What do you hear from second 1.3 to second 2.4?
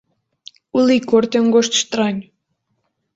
um gosto estranho.